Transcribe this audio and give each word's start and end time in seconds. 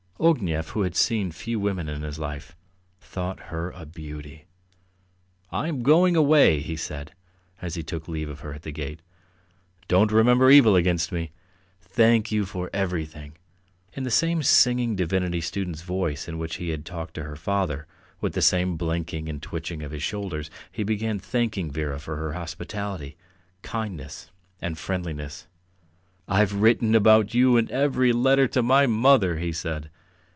Ognev, 0.23 0.69
who 0.69 0.83
had 0.83 0.95
seen 0.95 1.31
few 1.31 1.59
women 1.59 1.89
in 1.89 2.03
his 2.03 2.19
life, 2.19 2.55
thought 2.99 3.39
her 3.49 3.71
a 3.71 3.87
beauty. 3.87 4.45
"I 5.51 5.67
am 5.67 5.81
going 5.81 6.15
away," 6.15 6.59
he 6.59 6.75
said 6.75 7.13
as 7.59 7.73
he 7.73 7.81
took 7.81 8.07
leave 8.07 8.29
of 8.29 8.41
her 8.41 8.53
at 8.53 8.61
the 8.61 8.71
gate. 8.71 9.01
"Don't 9.87 10.11
remember 10.11 10.51
evil 10.51 10.75
against 10.75 11.11
me! 11.11 11.31
Thank 11.81 12.31
you 12.31 12.45
for 12.45 12.69
everything!" 12.71 13.35
In 13.93 14.03
the 14.03 14.11
same 14.11 14.43
singing 14.43 14.95
divinity 14.95 15.41
student's 15.41 15.81
voice 15.81 16.27
in 16.27 16.37
which 16.37 16.57
he 16.57 16.69
had 16.69 16.85
talked 16.85 17.15
to 17.15 17.23
her 17.23 17.35
father, 17.35 17.87
with 18.19 18.33
the 18.33 18.43
same 18.43 18.77
blinking 18.77 19.27
and 19.27 19.41
twitching 19.41 19.81
of 19.81 19.91
his 19.91 20.03
shoulders, 20.03 20.51
he 20.71 20.83
began 20.83 21.17
thanking 21.17 21.71
Vera 21.71 21.99
for 21.99 22.17
her 22.17 22.33
hospitality, 22.33 23.17
kindness, 23.63 24.29
and 24.61 24.77
friendliness. 24.77 25.47
"I've 26.27 26.53
written 26.61 26.93
about 26.93 27.33
you 27.33 27.57
in 27.57 27.71
every 27.71 28.13
letter 28.13 28.47
to 28.49 28.61
my 28.61 28.85
mother," 28.85 29.39
he 29.39 29.51
said. 29.51 29.89